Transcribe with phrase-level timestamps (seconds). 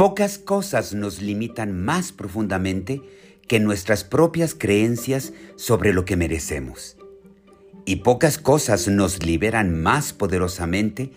[0.00, 3.02] Pocas cosas nos limitan más profundamente
[3.46, 6.96] que nuestras propias creencias sobre lo que merecemos.
[7.84, 11.12] Y pocas cosas nos liberan más poderosamente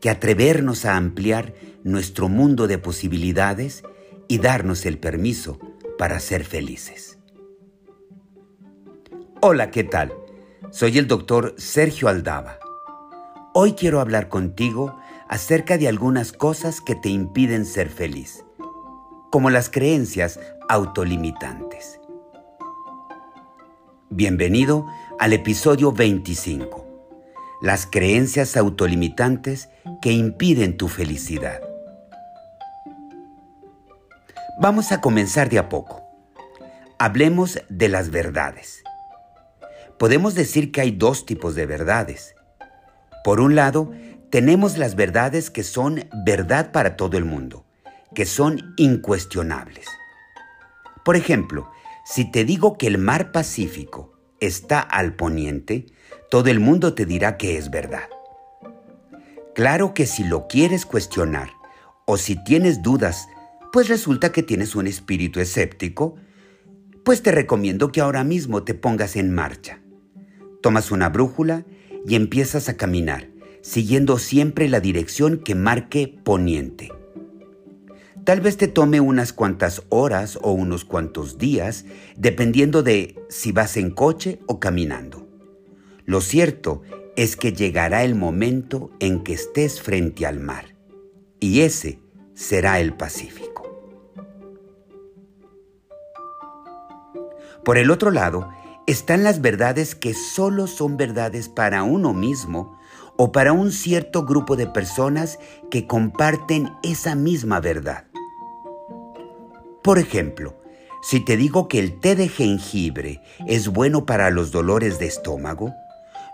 [0.00, 1.52] que atrevernos a ampliar
[1.82, 3.82] nuestro mundo de posibilidades
[4.28, 5.58] y darnos el permiso
[5.98, 7.18] para ser felices.
[9.40, 10.12] Hola, ¿qué tal?
[10.70, 12.60] Soy el doctor Sergio Aldaba.
[13.52, 14.96] Hoy quiero hablar contigo
[15.28, 18.44] acerca de algunas cosas que te impiden ser feliz,
[19.30, 22.00] como las creencias autolimitantes.
[24.08, 24.86] Bienvenido
[25.18, 26.86] al episodio 25.
[27.60, 29.68] Las creencias autolimitantes
[30.00, 31.60] que impiden tu felicidad.
[34.60, 36.02] Vamos a comenzar de a poco.
[36.98, 38.82] Hablemos de las verdades.
[39.98, 42.34] Podemos decir que hay dos tipos de verdades.
[43.24, 43.92] Por un lado,
[44.30, 47.64] tenemos las verdades que son verdad para todo el mundo,
[48.14, 49.86] que son incuestionables.
[51.04, 51.70] Por ejemplo,
[52.04, 55.86] si te digo que el mar Pacífico está al poniente,
[56.30, 58.08] todo el mundo te dirá que es verdad.
[59.54, 61.50] Claro que si lo quieres cuestionar
[62.06, 63.28] o si tienes dudas,
[63.72, 66.16] pues resulta que tienes un espíritu escéptico,
[67.04, 69.80] pues te recomiendo que ahora mismo te pongas en marcha.
[70.62, 71.64] Tomas una brújula
[72.06, 73.28] y empiezas a caminar,
[73.62, 76.92] siguiendo siempre la dirección que marque poniente.
[78.24, 81.86] Tal vez te tome unas cuantas horas o unos cuantos días,
[82.16, 85.26] dependiendo de si vas en coche o caminando.
[86.04, 86.82] Lo cierto
[87.16, 90.76] es que llegará el momento en que estés frente al mar,
[91.40, 92.00] y ese
[92.34, 93.48] será el Pacífico.
[97.64, 98.48] Por el otro lado,
[98.86, 102.77] están las verdades que solo son verdades para uno mismo
[103.20, 105.38] o para un cierto grupo de personas
[105.70, 108.04] que comparten esa misma verdad.
[109.82, 110.56] Por ejemplo,
[111.02, 115.74] si te digo que el té de jengibre es bueno para los dolores de estómago,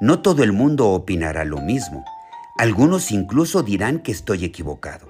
[0.01, 2.05] no todo el mundo opinará lo mismo.
[2.59, 5.09] Algunos incluso dirán que estoy equivocado.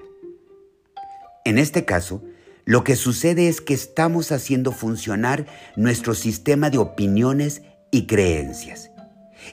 [1.43, 2.23] En este caso,
[2.63, 8.91] lo que sucede es que estamos haciendo funcionar nuestro sistema de opiniones y creencias.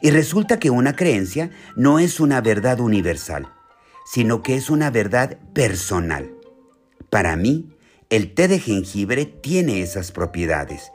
[0.01, 3.53] Y resulta que una creencia no es una verdad universal,
[4.05, 6.33] sino que es una verdad personal.
[7.11, 7.77] Para mí,
[8.11, 10.93] el té de jengibre tiene esas propiedades,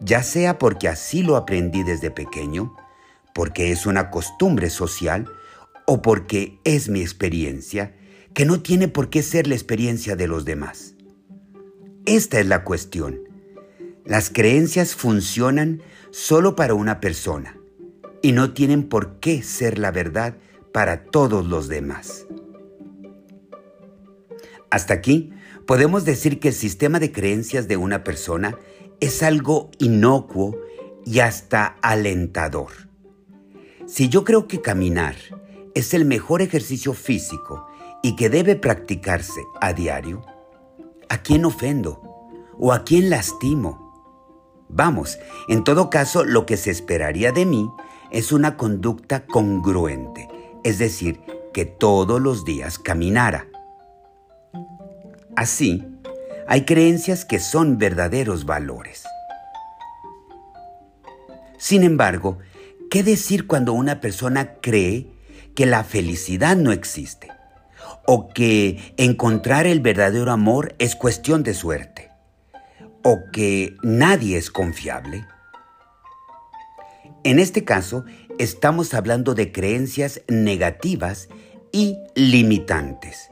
[0.00, 2.74] ya sea porque así lo aprendí desde pequeño,
[3.34, 5.30] porque es una costumbre social
[5.86, 7.94] o porque es mi experiencia,
[8.34, 10.94] que no tiene por qué ser la experiencia de los demás.
[12.06, 13.20] Esta es la cuestión.
[14.04, 17.57] Las creencias funcionan solo para una persona
[18.22, 20.36] y no tienen por qué ser la verdad
[20.72, 22.26] para todos los demás.
[24.70, 25.32] Hasta aquí
[25.66, 28.58] podemos decir que el sistema de creencias de una persona
[29.00, 30.58] es algo inocuo
[31.04, 32.72] y hasta alentador.
[33.86, 35.16] Si yo creo que caminar
[35.74, 37.66] es el mejor ejercicio físico
[38.02, 40.22] y que debe practicarse a diario,
[41.08, 42.02] ¿a quién ofendo?
[42.58, 43.88] ¿O a quién lastimo?
[44.68, 45.18] Vamos,
[45.48, 47.70] en todo caso, lo que se esperaría de mí
[48.10, 50.28] es una conducta congruente,
[50.64, 51.20] es decir,
[51.52, 53.48] que todos los días caminara.
[55.36, 55.84] Así,
[56.46, 59.04] hay creencias que son verdaderos valores.
[61.58, 62.38] Sin embargo,
[62.90, 65.10] ¿qué decir cuando una persona cree
[65.54, 67.28] que la felicidad no existe?
[68.06, 72.10] O que encontrar el verdadero amor es cuestión de suerte?
[73.02, 75.26] ¿O que nadie es confiable?
[77.28, 78.06] En este caso,
[78.38, 81.28] estamos hablando de creencias negativas
[81.72, 83.28] y limitantes.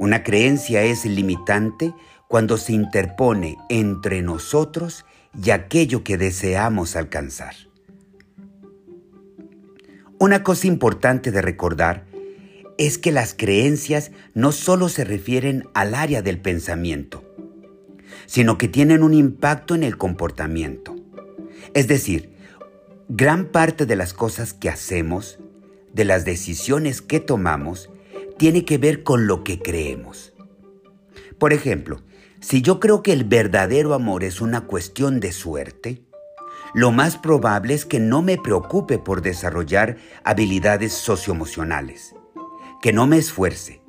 [0.00, 1.94] Una creencia es limitante
[2.26, 5.04] cuando se interpone entre nosotros
[5.40, 7.54] y aquello que deseamos alcanzar.
[10.18, 12.06] Una cosa importante de recordar
[12.78, 17.22] es que las creencias no solo se refieren al área del pensamiento,
[18.26, 20.96] sino que tienen un impacto en el comportamiento.
[21.74, 22.32] Es decir,
[23.14, 25.38] gran parte de las cosas que hacemos,
[25.92, 27.90] de las decisiones que tomamos,
[28.38, 30.32] tiene que ver con lo que creemos.
[31.38, 32.00] Por ejemplo,
[32.40, 36.06] si yo creo que el verdadero amor es una cuestión de suerte,
[36.72, 42.14] lo más probable es que no me preocupe por desarrollar habilidades socioemocionales,
[42.80, 43.82] que no me esfuerce,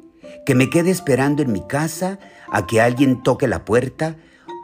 [0.46, 2.20] que me quede esperando en mi casa
[2.52, 4.18] a que alguien toque la puerta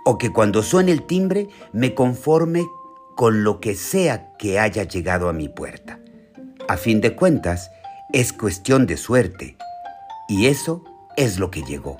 [0.04, 2.66] o que cuando suene el timbre me conforme
[3.20, 6.00] con lo que sea que haya llegado a mi puerta.
[6.70, 7.70] A fin de cuentas,
[8.14, 9.58] es cuestión de suerte
[10.30, 10.86] y eso
[11.18, 11.98] es lo que llegó.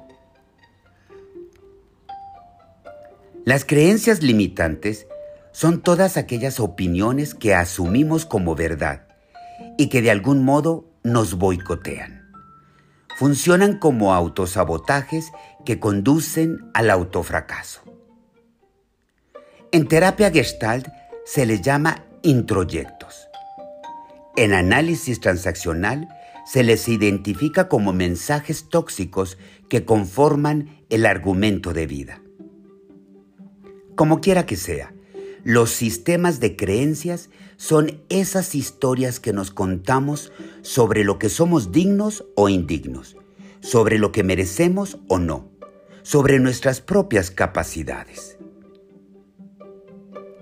[3.44, 5.08] Las creencias limitantes
[5.52, 9.06] son todas aquellas opiniones que asumimos como verdad
[9.78, 12.32] y que de algún modo nos boicotean.
[13.18, 15.34] Funcionan como autosabotajes
[15.66, 17.82] que conducen al autofracaso.
[19.74, 20.88] En terapia gestalt
[21.32, 23.30] se les llama introyectos.
[24.36, 26.10] En análisis transaccional
[26.44, 29.38] se les identifica como mensajes tóxicos
[29.70, 32.24] que conforman el argumento de vida.
[33.94, 34.92] Como quiera que sea,
[35.44, 40.32] los sistemas de creencias son esas historias que nos contamos
[40.64, 43.18] sobre lo que somos dignos o indignos,
[43.60, 45.48] sobre lo que merecemos o no,
[46.02, 48.39] sobre nuestras propias capacidades.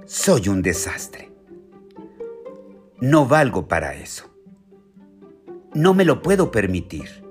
[0.08, 1.34] Soy un desastre.
[3.02, 4.24] No valgo para eso.
[5.74, 7.26] No me lo puedo permitir.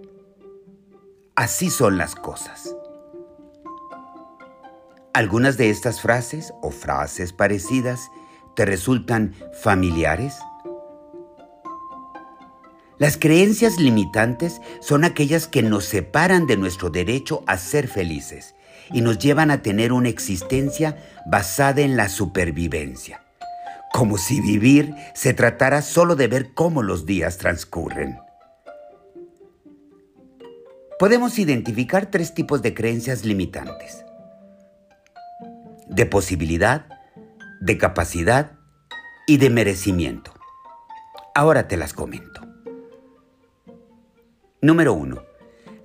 [1.34, 2.76] Así son las cosas.
[5.14, 8.10] Algunas de estas frases o frases parecidas
[8.54, 10.36] te resultan familiares.
[12.98, 18.55] Las creencias limitantes son aquellas que nos separan de nuestro derecho a ser felices
[18.92, 20.96] y nos llevan a tener una existencia
[21.26, 23.22] basada en la supervivencia,
[23.92, 28.18] como si vivir se tratara solo de ver cómo los días transcurren.
[30.98, 34.06] Podemos identificar tres tipos de creencias limitantes
[35.88, 36.86] de posibilidad,
[37.60, 38.52] de capacidad
[39.26, 40.32] y de merecimiento.
[41.34, 42.40] Ahora te las comento.
[44.60, 45.25] Número 1.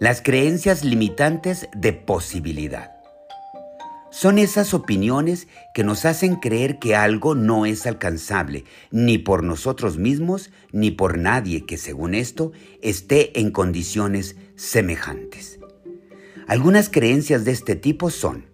[0.02, 2.96] Las creencias limitantes de posibilidad.
[4.10, 10.00] Son esas opiniones que nos hacen creer que algo no es alcanzable, ni por nosotros
[10.00, 12.52] mismos, ni por nadie que según esto
[12.82, 15.60] esté en condiciones semejantes.
[16.48, 18.48] Algunas creencias de este tipo son,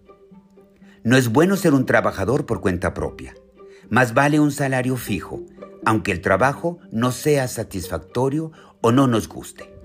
[1.02, 3.34] no es bueno ser un trabajador por cuenta propia.
[3.88, 5.46] Más vale un salario fijo,
[5.86, 8.52] aunque el trabajo no sea satisfactorio
[8.82, 9.77] o no nos guste.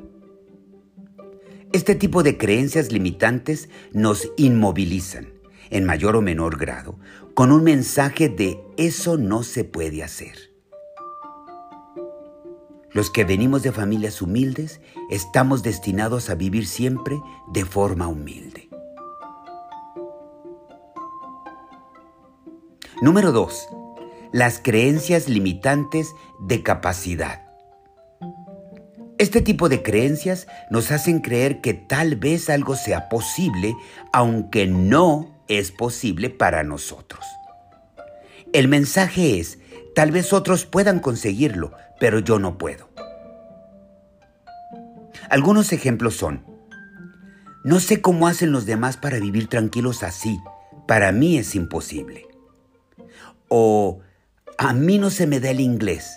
[1.73, 5.33] Este tipo de creencias limitantes nos inmovilizan,
[5.71, 6.99] en mayor o menor grado,
[7.33, 10.53] con un mensaje de eso no se puede hacer.
[12.91, 17.19] Los que venimos de familias humildes estamos destinados a vivir siempre
[17.51, 18.69] de forma humilde.
[23.01, 23.67] Número 2.
[24.31, 27.52] Las creencias limitantes de capacidad.
[29.23, 33.73] Este tipo de creencias nos hacen creer que tal vez algo sea posible,
[34.11, 37.25] aunque no es posible para nosotros.
[38.51, 39.59] El mensaje es,
[39.95, 41.71] tal vez otros puedan conseguirlo,
[42.01, 42.89] pero yo no puedo.
[45.29, 46.45] Algunos ejemplos son,
[47.63, 50.37] no sé cómo hacen los demás para vivir tranquilos así,
[50.85, 52.27] para mí es imposible
[53.47, 54.01] o
[54.57, 56.11] a mí no se me da el inglés,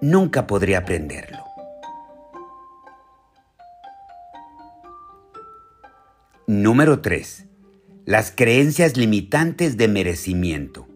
[0.00, 1.49] nunca podré aprenderlo.
[6.52, 7.46] Número 3.
[8.06, 10.88] Las creencias limitantes de merecimiento.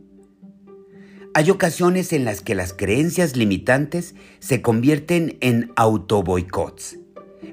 [1.32, 6.98] Hay ocasiones en las que las creencias limitantes se convierten en autoboicots,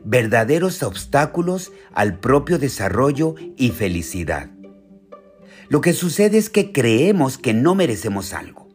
[0.03, 4.50] verdaderos obstáculos al propio desarrollo y felicidad.
[5.70, 8.67] Lo que sucede es que creemos que no merecemos algo,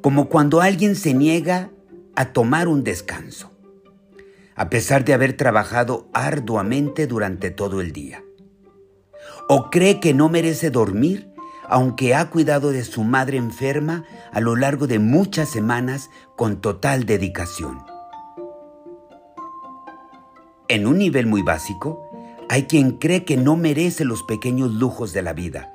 [0.00, 1.70] como cuando alguien se niega
[2.16, 3.52] a tomar un descanso,
[4.56, 8.24] a pesar de haber trabajado arduamente durante todo el día.
[9.52, 11.34] O cree que no merece dormir,
[11.68, 17.04] aunque ha cuidado de su madre enferma a lo largo de muchas semanas con total
[17.04, 17.84] dedicación.
[20.68, 22.00] En un nivel muy básico,
[22.48, 25.74] hay quien cree que no merece los pequeños lujos de la vida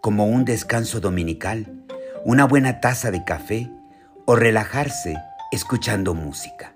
[0.00, 1.84] como un descanso dominical,
[2.24, 3.68] una buena taza de café
[4.24, 5.16] o relajarse
[5.50, 6.74] escuchando música.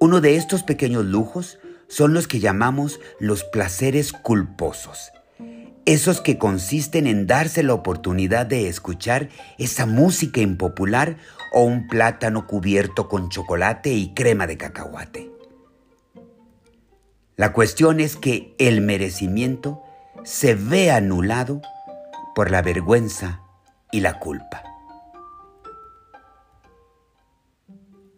[0.00, 5.12] Uno de estos pequeños lujos son los que llamamos los placeres culposos,
[5.84, 9.28] esos que consisten en darse la oportunidad de escuchar
[9.58, 11.16] esa música impopular
[11.52, 15.30] o un plátano cubierto con chocolate y crema de cacahuate.
[17.36, 19.82] La cuestión es que el merecimiento
[20.24, 21.60] se ve anulado
[22.34, 23.42] por la vergüenza
[23.92, 24.62] y la culpa.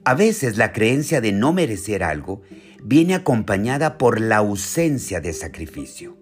[0.04, 2.40] A veces la creencia de no merecer algo
[2.82, 6.16] viene acompañada por la ausencia de sacrificio.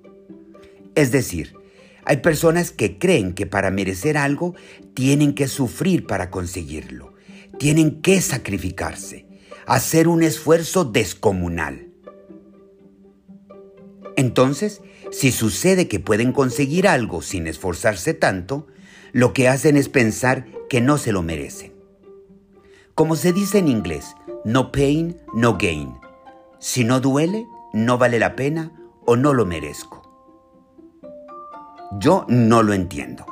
[0.95, 1.55] Es decir,
[2.05, 4.55] hay personas que creen que para merecer algo
[4.95, 7.15] tienen que sufrir para conseguirlo,
[7.59, 9.27] tienen que sacrificarse,
[9.67, 11.89] hacer un esfuerzo descomunal.
[14.17, 18.67] Entonces, si sucede que pueden conseguir algo sin esforzarse tanto,
[19.13, 21.75] lo que hacen es pensar que no se lo merecen.
[22.95, 26.06] Como se dice en inglés, no pain, no gain.
[26.59, 28.73] Si no duele, no vale la pena
[29.05, 30.03] o no lo merezco.
[31.99, 33.27] Yo no lo entiendo.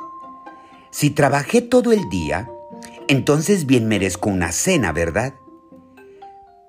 [0.91, 2.49] Si trabajé todo el día,
[3.07, 5.33] entonces bien merezco una cena, ¿verdad?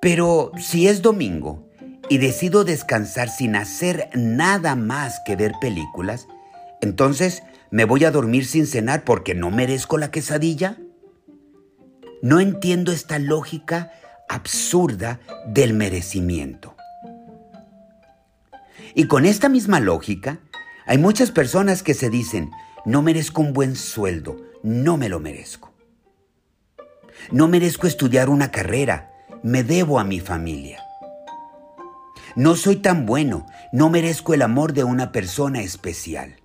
[0.01, 1.69] Pero si es domingo
[2.09, 6.29] y decido descansar sin hacer nada más que ver películas,
[6.81, 10.79] entonces me voy a dormir sin cenar porque no merezco la quesadilla.
[12.23, 13.93] No entiendo esta lógica
[14.29, 16.75] absurda del merecimiento.
[18.95, 20.41] Y con esta misma lógica,
[20.87, 22.51] hay muchas personas que se dicen,
[22.85, 25.73] no merezco un buen sueldo, no me lo merezco.
[27.31, 30.83] No merezco estudiar una carrera, me debo a mi familia.
[32.37, 36.37] No soy tan bueno, no merezco el amor de una persona especial.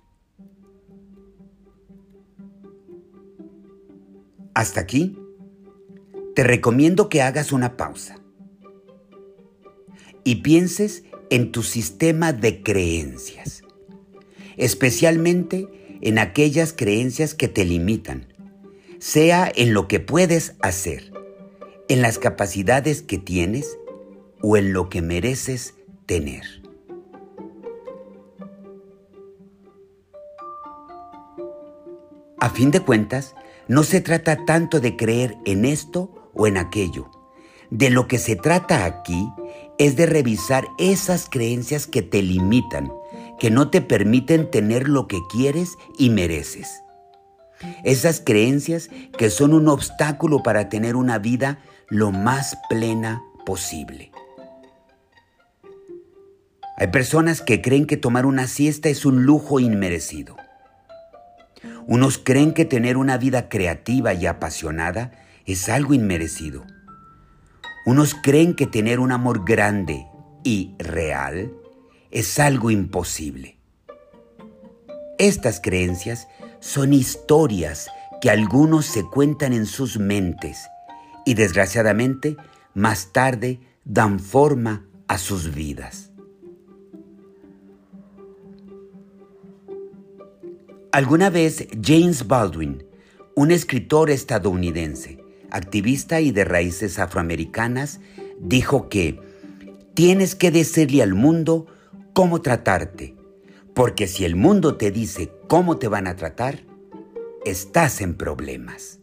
[4.54, 5.16] Hasta aquí,
[6.34, 8.18] te recomiendo que hagas una pausa
[10.24, 13.62] y pienses en tu sistema de creencias,
[14.56, 15.68] especialmente
[16.00, 18.32] en aquellas creencias que te limitan,
[18.98, 21.12] sea en lo que puedes hacer,
[21.88, 23.78] en las capacidades que tienes
[24.40, 25.74] o en lo que mereces
[26.06, 26.62] tener.
[32.38, 33.34] A fin de cuentas,
[33.68, 37.10] no se trata tanto de creer en esto o en aquello.
[37.70, 39.28] De lo que se trata aquí
[39.78, 42.92] es de revisar esas creencias que te limitan,
[43.38, 46.82] que no te permiten tener lo que quieres y mereces.
[47.84, 54.12] Esas creencias que son un obstáculo para tener una vida lo más plena posible.
[56.76, 60.36] Hay personas que creen que tomar una siesta es un lujo inmerecido.
[61.86, 65.12] Unos creen que tener una vida creativa y apasionada
[65.46, 66.64] es algo inmerecido.
[67.84, 70.06] Unos creen que tener un amor grande
[70.44, 71.52] y real
[72.10, 73.58] es algo imposible.
[75.18, 76.28] Estas creencias
[76.60, 77.88] son historias
[78.20, 80.68] que algunos se cuentan en sus mentes
[81.24, 82.36] y desgraciadamente
[82.74, 86.12] más tarde dan forma a sus vidas.
[90.92, 92.84] Alguna vez James Baldwin,
[93.34, 95.21] un escritor estadounidense,
[95.52, 98.00] activista y de raíces afroamericanas,
[98.40, 99.20] dijo que
[99.94, 101.66] tienes que decirle al mundo
[102.14, 103.14] cómo tratarte,
[103.74, 106.60] porque si el mundo te dice cómo te van a tratar,
[107.44, 108.98] estás en problemas.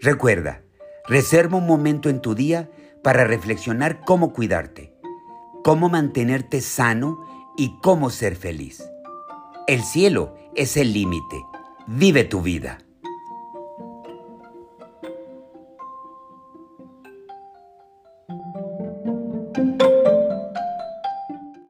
[0.00, 0.62] Recuerda,
[1.06, 2.70] reserva un momento en tu día
[3.02, 4.94] para reflexionar cómo cuidarte,
[5.62, 8.82] cómo mantenerte sano y cómo ser feliz.
[9.66, 11.53] El cielo es el límite.
[11.86, 12.78] Vive tu vida.